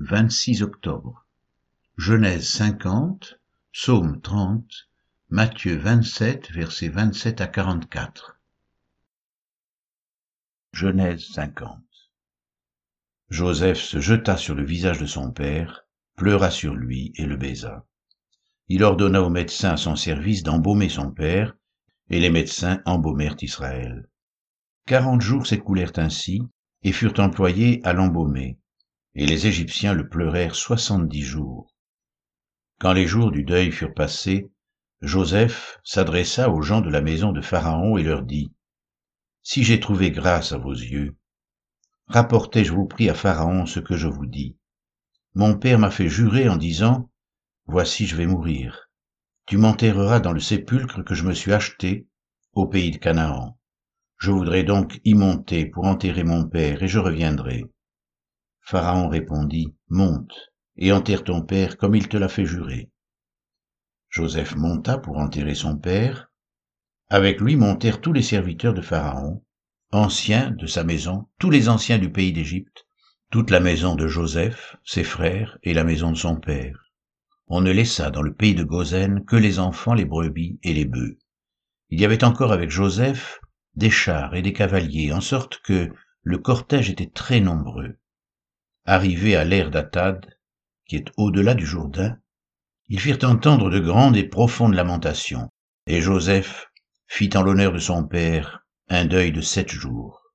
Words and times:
26 0.00 0.62
octobre. 0.62 1.26
Genèse 1.96 2.48
50, 2.48 3.40
Psaume 3.72 4.20
30, 4.20 4.88
Matthieu 5.28 5.76
27, 5.76 6.52
versets 6.52 6.88
27 6.88 7.40
à 7.40 7.48
44. 7.48 8.38
Genèse 10.72 11.26
50. 11.32 11.82
Joseph 13.30 13.78
se 13.78 13.98
jeta 13.98 14.36
sur 14.36 14.54
le 14.54 14.64
visage 14.64 15.00
de 15.00 15.06
son 15.06 15.32
père, 15.32 15.84
pleura 16.14 16.52
sur 16.52 16.76
lui 16.76 17.12
et 17.16 17.26
le 17.26 17.36
baisa. 17.36 17.84
Il 18.68 18.84
ordonna 18.84 19.20
aux 19.20 19.30
médecins 19.30 19.72
à 19.72 19.76
son 19.76 19.96
service 19.96 20.44
d'embaumer 20.44 20.88
son 20.88 21.10
père, 21.10 21.56
et 22.08 22.20
les 22.20 22.30
médecins 22.30 22.80
embaumèrent 22.84 23.42
Israël. 23.42 24.08
Quarante 24.86 25.22
jours 25.22 25.48
s'écoulèrent 25.48 25.98
ainsi, 25.98 26.42
et 26.84 26.92
furent 26.92 27.18
employés 27.18 27.80
à 27.82 27.92
l'embaumer, 27.92 28.60
et 29.18 29.26
les 29.26 29.48
Égyptiens 29.48 29.94
le 29.94 30.08
pleurèrent 30.08 30.54
soixante-dix 30.54 31.24
jours. 31.24 31.74
Quand 32.78 32.92
les 32.92 33.08
jours 33.08 33.32
du 33.32 33.42
deuil 33.42 33.72
furent 33.72 33.92
passés, 33.92 34.48
Joseph 35.02 35.80
s'adressa 35.82 36.50
aux 36.50 36.62
gens 36.62 36.80
de 36.80 36.88
la 36.88 37.00
maison 37.00 37.32
de 37.32 37.40
Pharaon 37.40 37.98
et 37.98 38.04
leur 38.04 38.22
dit, 38.22 38.52
Si 39.42 39.64
j'ai 39.64 39.80
trouvé 39.80 40.12
grâce 40.12 40.52
à 40.52 40.58
vos 40.58 40.72
yeux, 40.72 41.16
rapportez, 42.06 42.64
je 42.64 42.72
vous 42.72 42.86
prie, 42.86 43.10
à 43.10 43.14
Pharaon 43.14 43.66
ce 43.66 43.80
que 43.80 43.96
je 43.96 44.06
vous 44.06 44.26
dis. 44.26 44.56
Mon 45.34 45.58
père 45.58 45.80
m'a 45.80 45.90
fait 45.90 46.08
jurer 46.08 46.48
en 46.48 46.56
disant, 46.56 47.10
Voici 47.66 48.06
je 48.06 48.14
vais 48.14 48.26
mourir. 48.26 48.88
Tu 49.46 49.56
m'enterreras 49.56 50.20
dans 50.20 50.32
le 50.32 50.38
sépulcre 50.38 51.02
que 51.02 51.16
je 51.16 51.24
me 51.24 51.34
suis 51.34 51.52
acheté 51.52 52.06
au 52.52 52.68
pays 52.68 52.92
de 52.92 52.98
Canaan. 52.98 53.58
Je 54.18 54.30
voudrais 54.30 54.62
donc 54.62 55.00
y 55.04 55.14
monter 55.14 55.66
pour 55.66 55.86
enterrer 55.86 56.22
mon 56.22 56.48
père, 56.48 56.84
et 56.84 56.88
je 56.88 57.00
reviendrai. 57.00 57.64
Pharaon 58.70 59.08
répondit, 59.08 59.74
Monte, 59.88 60.52
et 60.76 60.92
enterre 60.92 61.24
ton 61.24 61.40
père 61.40 61.78
comme 61.78 61.94
il 61.94 62.06
te 62.06 62.18
l'a 62.18 62.28
fait 62.28 62.44
jurer. 62.44 62.90
Joseph 64.10 64.56
monta 64.56 64.98
pour 64.98 65.16
enterrer 65.16 65.54
son 65.54 65.78
père. 65.78 66.30
Avec 67.08 67.40
lui 67.40 67.56
montèrent 67.56 68.02
tous 68.02 68.12
les 68.12 68.20
serviteurs 68.20 68.74
de 68.74 68.82
Pharaon, 68.82 69.42
anciens 69.90 70.50
de 70.50 70.66
sa 70.66 70.84
maison, 70.84 71.28
tous 71.38 71.48
les 71.48 71.70
anciens 71.70 71.96
du 71.96 72.12
pays 72.12 72.34
d'Égypte, 72.34 72.86
toute 73.30 73.48
la 73.48 73.60
maison 73.60 73.94
de 73.94 74.06
Joseph, 74.06 74.76
ses 74.84 75.02
frères 75.02 75.56
et 75.62 75.72
la 75.72 75.84
maison 75.84 76.12
de 76.12 76.18
son 76.18 76.36
père. 76.36 76.92
On 77.46 77.62
ne 77.62 77.72
laissa 77.72 78.10
dans 78.10 78.20
le 78.20 78.34
pays 78.34 78.54
de 78.54 78.64
Gozen 78.64 79.24
que 79.24 79.36
les 79.36 79.60
enfants, 79.60 79.94
les 79.94 80.04
brebis 80.04 80.58
et 80.62 80.74
les 80.74 80.84
bœufs. 80.84 81.16
Il 81.88 82.02
y 82.02 82.04
avait 82.04 82.22
encore 82.22 82.52
avec 82.52 82.68
Joseph 82.68 83.40
des 83.76 83.88
chars 83.88 84.34
et 84.34 84.42
des 84.42 84.52
cavaliers, 84.52 85.10
en 85.10 85.22
sorte 85.22 85.58
que 85.62 85.88
le 86.22 86.36
cortège 86.36 86.90
était 86.90 87.08
très 87.08 87.40
nombreux. 87.40 87.96
Arrivé 88.90 89.36
à 89.36 89.44
l'ère 89.44 89.70
d'Atad, 89.70 90.24
qui 90.86 90.96
est 90.96 91.12
au-delà 91.18 91.52
du 91.52 91.66
Jourdain, 91.66 92.16
ils 92.88 92.98
firent 92.98 93.18
entendre 93.22 93.68
de 93.68 93.80
grandes 93.80 94.16
et 94.16 94.26
profondes 94.26 94.72
lamentations, 94.72 95.50
et 95.86 96.00
Joseph 96.00 96.72
fit 97.06 97.28
en 97.36 97.42
l'honneur 97.42 97.74
de 97.74 97.80
son 97.80 98.02
père 98.08 98.66
un 98.88 99.04
deuil 99.04 99.30
de 99.30 99.42
sept 99.42 99.70
jours. 99.70 100.32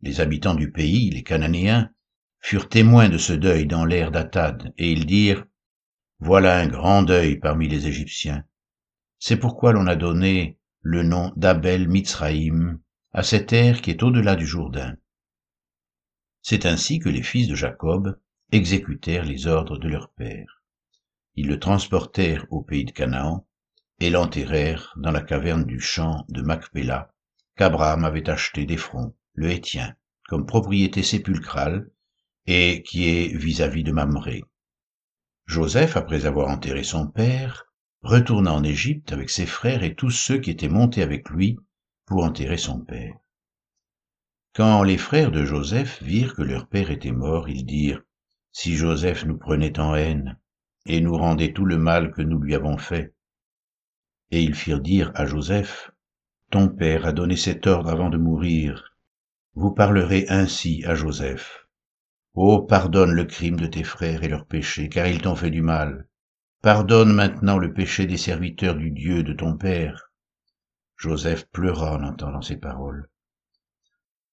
Les 0.00 0.22
habitants 0.22 0.54
du 0.54 0.72
pays, 0.72 1.10
les 1.10 1.22
Cananéens, 1.22 1.90
furent 2.40 2.70
témoins 2.70 3.10
de 3.10 3.18
ce 3.18 3.34
deuil 3.34 3.66
dans 3.66 3.84
l'ère 3.84 4.10
d'Atad, 4.10 4.72
et 4.78 4.90
ils 4.90 5.04
dirent, 5.04 5.44
Voilà 6.18 6.58
un 6.58 6.68
grand 6.68 7.02
deuil 7.02 7.36
parmi 7.36 7.68
les 7.68 7.88
Égyptiens. 7.88 8.42
C'est 9.18 9.36
pourquoi 9.36 9.72
l'on 9.72 9.86
a 9.86 9.96
donné 9.96 10.58
le 10.80 11.02
nom 11.02 11.30
d'Abel 11.36 11.88
Mitzraïm 11.90 12.80
à 13.12 13.22
cette 13.22 13.52
ère 13.52 13.82
qui 13.82 13.90
est 13.90 14.02
au-delà 14.02 14.34
du 14.34 14.46
Jourdain. 14.46 14.96
C'est 16.48 16.64
ainsi 16.64 17.00
que 17.00 17.08
les 17.08 17.24
fils 17.24 17.48
de 17.48 17.56
Jacob 17.56 18.20
exécutèrent 18.52 19.24
les 19.24 19.48
ordres 19.48 19.78
de 19.78 19.88
leur 19.88 20.10
père. 20.10 20.62
Ils 21.34 21.48
le 21.48 21.58
transportèrent 21.58 22.46
au 22.50 22.62
pays 22.62 22.84
de 22.84 22.92
Canaan 22.92 23.48
et 23.98 24.10
l'enterrèrent 24.10 24.94
dans 24.96 25.10
la 25.10 25.22
caverne 25.22 25.64
du 25.64 25.80
champ 25.80 26.24
de 26.28 26.42
Macpéla 26.42 27.12
qu'Abraham 27.56 28.04
avait 28.04 28.30
acheté 28.30 28.64
d'Ephron, 28.64 29.12
le 29.34 29.50
Hétien, 29.50 29.96
comme 30.28 30.46
propriété 30.46 31.02
sépulcrale 31.02 31.90
et 32.46 32.84
qui 32.84 33.08
est 33.08 33.36
vis-à-vis 33.36 33.82
de 33.82 33.90
Mamré. 33.90 34.44
Joseph, 35.46 35.96
après 35.96 36.26
avoir 36.26 36.46
enterré 36.46 36.84
son 36.84 37.08
père, 37.08 37.64
retourna 38.02 38.52
en 38.52 38.62
Égypte 38.62 39.12
avec 39.12 39.30
ses 39.30 39.46
frères 39.46 39.82
et 39.82 39.96
tous 39.96 40.12
ceux 40.12 40.38
qui 40.38 40.52
étaient 40.52 40.68
montés 40.68 41.02
avec 41.02 41.28
lui 41.28 41.58
pour 42.04 42.22
enterrer 42.22 42.56
son 42.56 42.78
père. 42.78 43.16
Quand 44.56 44.84
les 44.84 44.96
frères 44.96 45.32
de 45.32 45.44
Joseph 45.44 46.02
virent 46.02 46.34
que 46.34 46.40
leur 46.40 46.66
père 46.66 46.90
était 46.90 47.12
mort, 47.12 47.50
ils 47.50 47.66
dirent, 47.66 48.00
Si 48.52 48.74
Joseph 48.74 49.26
nous 49.26 49.36
prenait 49.36 49.78
en 49.78 49.94
haine, 49.94 50.38
et 50.86 51.02
nous 51.02 51.14
rendait 51.14 51.52
tout 51.52 51.66
le 51.66 51.76
mal 51.76 52.10
que 52.10 52.22
nous 52.22 52.38
lui 52.38 52.54
avons 52.54 52.78
fait. 52.78 53.12
Et 54.30 54.42
ils 54.42 54.54
firent 54.54 54.80
dire 54.80 55.12
à 55.14 55.26
Joseph, 55.26 55.90
Ton 56.50 56.70
père 56.70 57.04
a 57.04 57.12
donné 57.12 57.36
cet 57.36 57.66
ordre 57.66 57.90
avant 57.90 58.08
de 58.08 58.16
mourir. 58.16 58.94
Vous 59.52 59.72
parlerez 59.72 60.24
ainsi 60.30 60.82
à 60.86 60.94
Joseph. 60.94 61.66
Oh, 62.32 62.62
pardonne 62.62 63.12
le 63.12 63.26
crime 63.26 63.56
de 63.56 63.66
tes 63.66 63.84
frères 63.84 64.22
et 64.22 64.28
leurs 64.28 64.46
péchés, 64.46 64.88
car 64.88 65.06
ils 65.06 65.20
t'ont 65.20 65.36
fait 65.36 65.50
du 65.50 65.60
mal. 65.60 66.08
Pardonne 66.62 67.12
maintenant 67.12 67.58
le 67.58 67.74
péché 67.74 68.06
des 68.06 68.16
serviteurs 68.16 68.76
du 68.76 68.90
Dieu 68.90 69.22
de 69.22 69.34
ton 69.34 69.58
père. 69.58 70.12
Joseph 70.96 71.44
pleura 71.50 71.96
en 71.96 72.04
entendant 72.04 72.40
ces 72.40 72.56
paroles. 72.56 73.10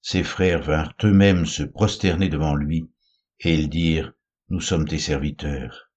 Ses 0.05 0.23
frères 0.23 0.61
vinrent 0.61 0.93
eux-mêmes 1.05 1.45
se 1.45 1.63
prosterner 1.63 2.27
devant 2.27 2.55
lui, 2.55 2.91
et 3.39 3.53
ils 3.53 3.69
dirent, 3.69 4.11
Nous 4.49 4.59
sommes 4.59 4.85
tes 4.85 4.97
serviteurs. 4.97 5.89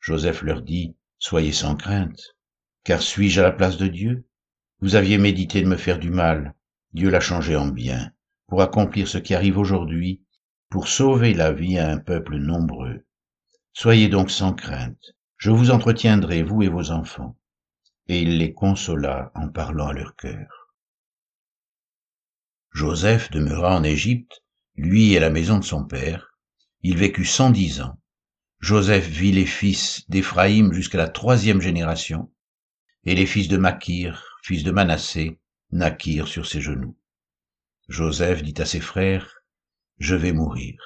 Joseph 0.00 0.42
leur 0.42 0.62
dit, 0.62 0.96
Soyez 1.20 1.52
sans 1.52 1.76
crainte, 1.76 2.34
car 2.82 3.00
suis-je 3.00 3.40
à 3.40 3.44
la 3.44 3.52
place 3.52 3.76
de 3.76 3.86
Dieu? 3.86 4.26
Vous 4.80 4.96
aviez 4.96 5.16
médité 5.16 5.62
de 5.62 5.68
me 5.68 5.76
faire 5.76 6.00
du 6.00 6.10
mal, 6.10 6.56
Dieu 6.92 7.08
l'a 7.08 7.20
changé 7.20 7.54
en 7.54 7.68
bien, 7.68 8.12
pour 8.48 8.62
accomplir 8.62 9.06
ce 9.06 9.18
qui 9.18 9.32
arrive 9.32 9.58
aujourd'hui, 9.58 10.24
pour 10.68 10.88
sauver 10.88 11.32
la 11.32 11.52
vie 11.52 11.78
à 11.78 11.88
un 11.88 11.98
peuple 11.98 12.38
nombreux. 12.38 13.06
Soyez 13.72 14.08
donc 14.08 14.32
sans 14.32 14.54
crainte, 14.54 15.14
je 15.36 15.52
vous 15.52 15.70
entretiendrai, 15.70 16.42
vous 16.42 16.64
et 16.64 16.68
vos 16.68 16.90
enfants. 16.90 17.38
Et 18.08 18.22
il 18.22 18.38
les 18.38 18.52
consola 18.52 19.30
en 19.36 19.48
parlant 19.48 19.86
à 19.86 19.92
leur 19.92 20.16
cœur. 20.16 20.65
Joseph 22.76 23.30
demeura 23.30 23.74
en 23.74 23.84
Égypte, 23.84 24.44
lui 24.74 25.14
et 25.14 25.18
la 25.18 25.30
maison 25.30 25.58
de 25.58 25.64
son 25.64 25.86
père. 25.86 26.36
Il 26.82 26.98
vécut 26.98 27.24
cent 27.24 27.48
dix 27.48 27.80
ans 27.80 27.98
Joseph 28.60 29.08
vit 29.08 29.32
les 29.32 29.46
fils 29.46 30.04
d'Éphraïm 30.10 30.74
jusqu'à 30.74 30.98
la 30.98 31.08
troisième 31.08 31.62
génération, 31.62 32.30
et 33.04 33.14
les 33.14 33.24
fils 33.24 33.48
de 33.48 33.56
Makir, 33.56 34.38
fils 34.42 34.62
de 34.62 34.72
Manassé, 34.72 35.40
naquirent 35.72 36.28
sur 36.28 36.44
ses 36.44 36.60
genoux. 36.60 36.94
Joseph 37.88 38.42
dit 38.42 38.60
à 38.60 38.66
ses 38.66 38.80
frères, 38.80 39.42
Je 39.98 40.14
vais 40.14 40.32
mourir, 40.32 40.78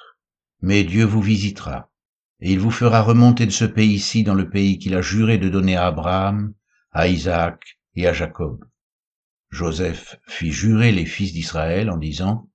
mais 0.61 0.85
Dieu 0.85 1.03
vous 1.03 1.21
visitera, 1.21 1.91
et 2.39 2.53
il 2.53 2.59
vous 2.61 2.71
fera 2.71 3.01
remonter 3.01 3.45
de 3.45 3.51
ce 3.51 3.65
pays-ci 3.65 4.23
dans 4.23 4.35
le 4.35 4.49
pays 4.49 4.79
qu'il 4.79 4.95
a 4.95 5.01
juré 5.01 5.37
de 5.37 5.49
donner 5.49 5.75
à 5.75 5.87
Abraham, 5.87 6.53
à 6.93 7.09
Isaac 7.09 7.81
et 7.95 8.07
à 8.07 8.13
Jacob. 8.13 8.63
Joseph 9.51 10.17
fit 10.27 10.51
jurer 10.51 10.91
les 10.91 11.05
fils 11.05 11.33
d'Israël 11.33 11.89
en 11.89 11.97
disant, 11.97 12.49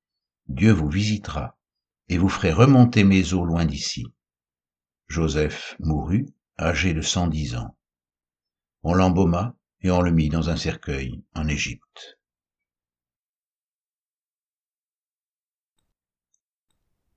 Dieu 0.49 0.73
vous 0.73 0.89
visitera, 0.89 1.59
et 2.09 2.17
vous 2.17 2.29
ferez 2.29 2.53
remonter 2.53 3.05
mes 3.05 3.35
eaux 3.35 3.45
loin 3.45 3.67
d'ici. 3.67 4.07
Joseph 5.09 5.77
mourut, 5.79 6.27
âgé 6.59 6.95
de 6.95 7.03
cent 7.03 7.27
dix 7.27 7.55
ans. 7.55 7.77
On 8.83 8.95
l'embauma 8.95 9.57
et 9.83 9.91
on 9.91 10.01
le 10.01 10.11
mit 10.11 10.31
dans 10.31 10.49
un 10.49 10.57
cercueil 10.57 11.23
en 11.35 11.49
Égypte. 11.49 12.19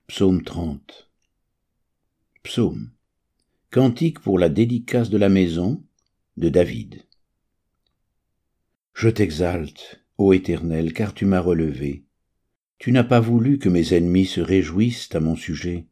Psaume 0.08 0.42
30 0.42 1.10
Psaume 2.42 2.90
Cantique 3.70 4.20
pour 4.20 4.38
la 4.38 4.48
dédicace 4.48 5.08
de 5.08 5.18
la 5.18 5.28
maison 5.28 5.84
de 6.36 6.48
David. 6.48 7.06
Je 9.00 9.08
t'exalte, 9.08 10.04
ô 10.18 10.34
Éternel, 10.34 10.92
car 10.92 11.14
tu 11.14 11.24
m'as 11.24 11.40
relevé. 11.40 12.04
Tu 12.76 12.92
n'as 12.92 13.02
pas 13.02 13.18
voulu 13.18 13.58
que 13.58 13.70
mes 13.70 13.94
ennemis 13.94 14.26
se 14.26 14.42
réjouissent 14.42 15.08
à 15.14 15.20
mon 15.20 15.36
sujet. 15.36 15.86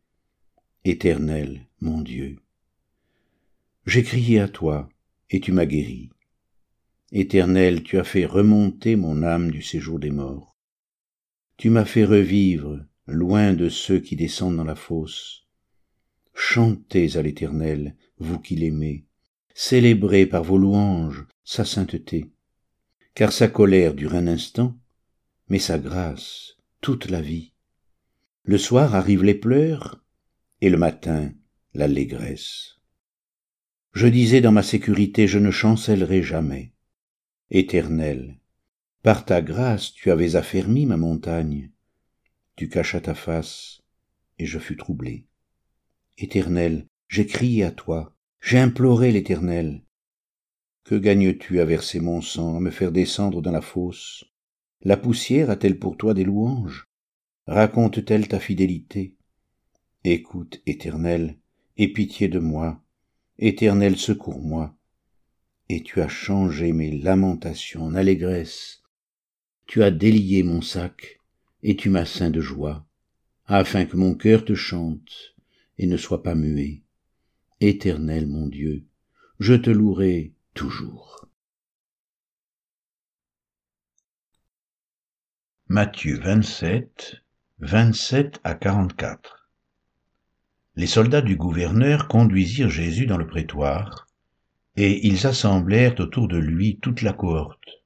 Éternel, 0.85 1.63
mon 1.81 2.03
Dieu. 2.03 2.37
J'ai 3.87 4.03
crié 4.03 4.41
à 4.41 4.47
toi, 4.47 4.91
et 5.31 5.41
tu 5.41 5.53
m'as 5.53 5.65
guéri. 5.65 6.11
Éternel, 7.11 7.83
tu 7.83 7.99
as 7.99 8.05
fait 8.05 8.27
remonter 8.27 8.95
mon 8.95 9.23
âme 9.23 9.51
du 9.51 9.63
séjour 9.63 9.99
des 9.99 10.11
morts. 10.11 10.55
Tu 11.57 11.71
m'as 11.71 11.87
fait 11.87 12.05
revivre, 12.05 12.85
loin 13.07 13.55
de 13.55 13.71
ceux 13.71 14.01
qui 14.01 14.17
descendent 14.17 14.59
dans 14.59 14.65
la 14.65 14.75
fosse. 14.75 15.47
Chantez 16.35 17.17
à 17.17 17.23
l'Éternel, 17.23 17.97
vous 18.19 18.39
qui 18.39 18.55
l'aimez, 18.55 19.07
célébrez 19.55 20.27
par 20.27 20.45
vos 20.45 20.59
louanges 20.59 21.25
sa 21.43 21.65
sainteté, 21.65 22.31
car 23.15 23.33
sa 23.33 23.49
colère 23.49 23.95
dure 23.95 24.15
un 24.15 24.27
instant, 24.27 24.79
mais 25.49 25.59
sa 25.59 25.79
grâce 25.79 26.57
toute 26.81 27.11
la 27.11 27.21
vie. 27.21 27.53
Le 28.45 28.59
soir 28.59 28.95
arrivent 28.95 29.25
les 29.25 29.35
pleurs, 29.35 30.03
et 30.61 30.71
le 30.71 30.79
matin 30.79 31.33
l'allégresse. 31.75 32.77
Je 33.93 34.07
disais 34.07 34.41
dans 34.41 34.53
ma 34.53 34.63
sécurité, 34.63 35.27
je 35.27 35.39
ne 35.39 35.51
chancellerai 35.51 36.23
jamais. 36.23 36.73
Éternel, 37.51 38.39
par 39.03 39.25
ta 39.25 39.43
grâce 39.43 39.93
tu 39.93 40.11
avais 40.11 40.37
affermi 40.37 40.87
ma 40.87 40.97
montagne. 40.97 41.71
Tu 42.57 42.69
cachas 42.69 43.01
ta 43.01 43.15
face, 43.15 43.83
et 44.39 44.47
je 44.47 44.59
fus 44.59 44.77
troublé. 44.77 45.27
Éternel, 46.17 46.87
j'ai 47.09 47.27
crié 47.27 47.65
à 47.65 47.71
toi, 47.71 48.15
j'ai 48.41 48.59
imploré 48.59 49.13
l'Éternel. 49.13 49.85
Que 50.89 50.95
gagnes-tu 50.95 51.61
à 51.61 51.67
verser 51.67 52.01
mon 52.01 52.23
sang, 52.23 52.57
à 52.57 52.61
me 52.61 52.71
faire 52.71 52.93
descendre 52.93 53.43
dans 53.43 53.51
la 53.51 53.61
fosse? 53.61 54.25
La 54.81 54.97
poussière 54.97 55.51
a-t-elle 55.51 55.79
pour 55.79 55.99
toi 55.99 56.15
des 56.15 56.25
louanges? 56.25 56.89
Raconte-t-elle 57.47 58.27
ta 58.27 58.41
fidélité? 58.41 59.15
Écoute, 60.05 60.63
Éternel, 60.65 61.37
aie 61.77 61.89
pitié 61.89 62.29
de 62.29 62.39
moi. 62.39 62.83
Éternel, 63.39 63.99
secours-moi. 63.99 64.75
Et 65.69 65.83
tu 65.83 66.01
as 66.01 66.09
changé 66.09 66.73
mes 66.73 66.91
lamentations 66.91 67.83
en 67.83 67.95
allégresse. 67.95 68.81
Tu 69.67 69.83
as 69.83 69.91
délié 69.91 70.43
mon 70.43 70.63
sac, 70.63 71.21
et 71.63 71.77
tu 71.77 71.91
m'as 71.91 72.07
ceint 72.07 72.31
de 72.31 72.41
joie, 72.41 72.87
afin 73.45 73.85
que 73.85 73.99
mon 73.99 74.15
cœur 74.15 74.43
te 74.43 74.55
chante 74.55 75.35
et 75.77 75.87
ne 75.87 75.99
soit 75.99 76.23
pas 76.23 76.35
muet. 76.35 76.81
Éternel 77.61 78.27
mon 78.27 78.47
Dieu, 78.47 78.87
je 79.39 79.53
te 79.53 79.69
louerai 79.69 80.33
Matthieu 85.69 86.19
27, 86.19 87.17
27 87.61 88.41
à 88.43 88.55
44 88.55 89.51
Les 90.75 90.89
soldats 90.89 91.21
du 91.21 91.37
gouverneur 91.37 92.09
conduisirent 92.09 92.71
Jésus 92.71 93.07
dans 93.07 93.19
le 93.19 93.27
prétoire, 93.29 94.09
et 94.75 95.07
ils 95.07 95.29
assemblèrent 95.29 96.01
autour 96.01 96.27
de 96.27 96.39
lui 96.39 96.81
toute 96.81 97.03
la 97.03 97.13
cohorte. 97.13 97.85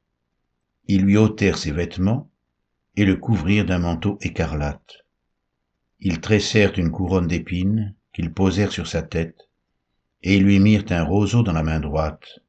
Ils 0.88 1.02
lui 1.02 1.19
ôtèrent 1.19 1.58
ses 1.58 1.72
vêtements 1.72 2.30
et 2.96 3.04
le 3.04 3.16
couvrirent 3.16 3.66
d'un 3.66 3.80
manteau 3.80 4.16
écarlate. 4.22 5.04
Ils 6.00 6.20
tressèrent 6.20 6.78
une 6.78 6.90
couronne 6.90 7.26
d'épines 7.26 7.94
qu'ils 8.14 8.32
posèrent 8.32 8.72
sur 8.72 8.86
sa 8.86 9.02
tête, 9.02 9.50
et 10.22 10.36
ils 10.36 10.44
lui 10.44 10.58
mirent 10.58 10.90
un 10.90 11.04
roseau 11.04 11.42
dans 11.42 11.52
la 11.52 11.62
main 11.62 11.80
droite. 11.80 12.42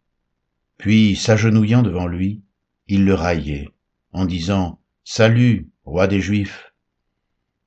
Puis, 0.78 1.16
s'agenouillant 1.16 1.82
devant 1.82 2.08
lui, 2.08 2.42
ils 2.88 3.06
le 3.06 3.14
raillaient, 3.14 3.70
en 4.12 4.26
disant 4.26 4.80
Salut, 5.04 5.70
roi 5.86 6.08
des 6.08 6.22
Juifs. 6.22 6.74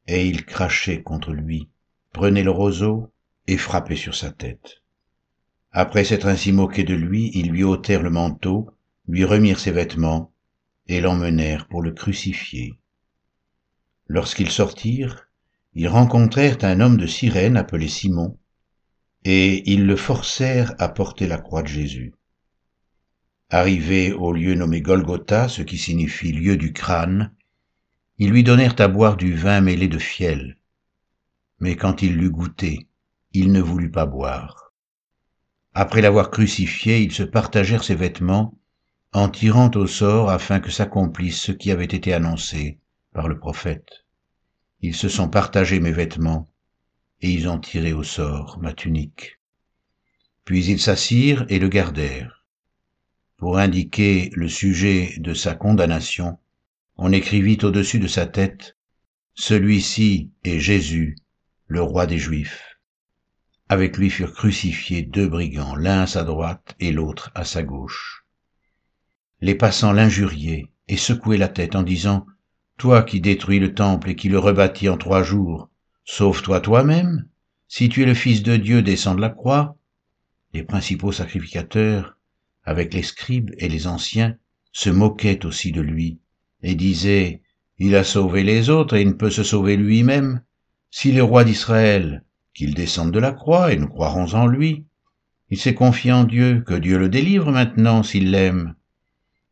Et 0.06 0.26
ils 0.26 0.44
crachaient 0.44 1.02
contre 1.02 1.32
lui, 1.32 1.68
prenaient 2.12 2.42
le 2.42 2.50
roseau 2.50 3.12
et 3.46 3.56
frappaient 3.56 3.96
sur 3.96 4.14
sa 4.14 4.30
tête. 4.30 4.82
Après 5.72 6.04
s'être 6.04 6.26
ainsi 6.26 6.52
moqués 6.52 6.84
de 6.84 6.94
lui, 6.94 7.30
ils 7.34 7.50
lui 7.50 7.62
ôtèrent 7.62 8.02
le 8.02 8.10
manteau, 8.10 8.70
lui 9.08 9.24
remirent 9.24 9.60
ses 9.60 9.72
vêtements, 9.72 10.32
et 10.88 11.00
l'emmenèrent 11.00 11.68
pour 11.68 11.82
le 11.82 11.92
crucifier. 11.92 12.78
Lorsqu'ils 14.06 14.50
sortirent, 14.50 15.28
ils 15.74 15.88
rencontrèrent 15.88 16.58
un 16.62 16.80
homme 16.80 16.96
de 16.96 17.06
Cyrène 17.06 17.56
appelé 17.56 17.88
Simon, 17.88 18.38
et 19.24 19.70
ils 19.70 19.84
le 19.84 19.96
forcèrent 19.96 20.74
à 20.78 20.88
porter 20.88 21.26
la 21.26 21.38
croix 21.38 21.62
de 21.62 21.68
Jésus. 21.68 22.14
Arrivé 23.48 24.12
au 24.12 24.32
lieu 24.32 24.54
nommé 24.54 24.80
Golgotha, 24.80 25.48
ce 25.48 25.62
qui 25.62 25.78
signifie 25.78 26.32
lieu 26.32 26.56
du 26.56 26.72
crâne, 26.72 27.32
ils 28.18 28.30
lui 28.30 28.42
donnèrent 28.42 28.80
à 28.80 28.88
boire 28.88 29.16
du 29.16 29.34
vin 29.34 29.60
mêlé 29.60 29.86
de 29.86 29.98
fiel. 29.98 30.58
Mais 31.60 31.76
quand 31.76 32.02
il 32.02 32.16
l'eut 32.16 32.30
goûté, 32.30 32.88
il 33.32 33.52
ne 33.52 33.60
voulut 33.60 33.90
pas 33.90 34.04
boire. 34.06 34.72
Après 35.74 36.00
l'avoir 36.00 36.30
crucifié, 36.30 37.00
ils 37.02 37.12
se 37.12 37.22
partagèrent 37.22 37.84
ses 37.84 37.94
vêtements, 37.94 38.58
en 39.12 39.28
tirant 39.28 39.70
au 39.76 39.86
sort 39.86 40.28
afin 40.28 40.58
que 40.58 40.70
s'accomplisse 40.70 41.40
ce 41.40 41.52
qui 41.52 41.70
avait 41.70 41.84
été 41.84 42.12
annoncé 42.12 42.80
par 43.12 43.28
le 43.28 43.38
prophète. 43.38 44.04
Ils 44.80 44.94
se 44.94 45.08
sont 45.08 45.28
partagés 45.28 45.78
mes 45.78 45.92
vêtements, 45.92 46.50
et 47.20 47.30
ils 47.30 47.48
ont 47.48 47.60
tiré 47.60 47.92
au 47.92 48.02
sort 48.02 48.58
ma 48.60 48.72
tunique. 48.72 49.38
Puis 50.44 50.66
ils 50.66 50.80
s'assirent 50.80 51.46
et 51.48 51.58
le 51.58 51.68
gardèrent. 51.68 52.35
Pour 53.38 53.58
indiquer 53.58 54.30
le 54.34 54.48
sujet 54.48 55.14
de 55.18 55.34
sa 55.34 55.54
condamnation, 55.54 56.38
on 56.96 57.12
écrivit 57.12 57.58
au-dessus 57.62 57.98
de 57.98 58.06
sa 58.06 58.26
tête, 58.26 58.78
Celui-ci 59.34 60.30
est 60.44 60.58
Jésus, 60.58 61.16
le 61.66 61.82
roi 61.82 62.06
des 62.06 62.16
Juifs. 62.16 62.78
Avec 63.68 63.98
lui 63.98 64.08
furent 64.08 64.32
crucifiés 64.32 65.02
deux 65.02 65.28
brigands, 65.28 65.76
l'un 65.76 66.02
à 66.02 66.06
sa 66.06 66.24
droite 66.24 66.74
et 66.80 66.92
l'autre 66.92 67.30
à 67.34 67.44
sa 67.44 67.62
gauche. 67.62 68.24
Les 69.42 69.54
passants 69.54 69.92
l'injuriaient 69.92 70.70
et 70.88 70.96
secouaient 70.96 71.36
la 71.36 71.48
tête 71.48 71.76
en 71.76 71.82
disant, 71.82 72.24
Toi 72.78 73.02
qui 73.02 73.20
détruis 73.20 73.58
le 73.58 73.74
temple 73.74 74.08
et 74.08 74.16
qui 74.16 74.30
le 74.30 74.38
rebâtis 74.38 74.88
en 74.88 74.96
trois 74.96 75.22
jours, 75.22 75.68
sauve-toi 76.04 76.62
toi-même. 76.62 77.28
Si 77.68 77.90
tu 77.90 78.02
es 78.02 78.06
le 78.06 78.14
Fils 78.14 78.42
de 78.42 78.56
Dieu, 78.56 78.80
descends 78.80 79.14
de 79.14 79.20
la 79.20 79.28
croix. 79.28 79.76
Les 80.54 80.62
principaux 80.62 81.12
sacrificateurs, 81.12 82.15
avec 82.66 82.92
les 82.92 83.02
scribes 83.02 83.52
et 83.58 83.68
les 83.68 83.86
anciens, 83.86 84.36
se 84.72 84.90
moquaient 84.90 85.46
aussi 85.46 85.72
de 85.72 85.80
lui 85.80 86.20
et 86.62 86.74
disaient, 86.74 87.42
Il 87.78 87.96
a 87.96 88.04
sauvé 88.04 88.42
les 88.42 88.68
autres 88.68 88.96
et 88.96 89.02
il 89.02 89.08
ne 89.08 89.12
peut 89.12 89.30
se 89.30 89.42
sauver 89.42 89.76
lui-même. 89.76 90.42
Si 90.90 91.12
le 91.12 91.22
roi 91.22 91.44
d'Israël, 91.44 92.24
qu'il 92.56 92.74
descende 92.74 93.12
de 93.12 93.18
la 93.18 93.32
croix 93.32 93.72
et 93.72 93.76
nous 93.76 93.86
croirons 93.86 94.34
en 94.34 94.46
lui. 94.46 94.86
Il 95.50 95.58
s'est 95.58 95.74
confié 95.74 96.10
en 96.10 96.24
Dieu, 96.24 96.64
que 96.66 96.74
Dieu 96.74 96.98
le 96.98 97.10
délivre 97.10 97.52
maintenant 97.52 98.02
s'il 98.02 98.30
l'aime. 98.30 98.74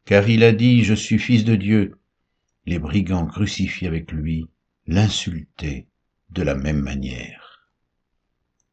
Car 0.06 0.28
il 0.28 0.42
a 0.42 0.52
dit, 0.52 0.84
je 0.84 0.94
suis 0.94 1.18
fils 1.18 1.44
de 1.44 1.54
Dieu. 1.54 1.98
Les 2.64 2.78
brigands 2.78 3.26
crucifiés 3.26 3.88
avec 3.88 4.10
lui 4.10 4.46
l'insultaient 4.86 5.86
de 6.30 6.42
la 6.42 6.54
même 6.54 6.80
manière. 6.80 7.43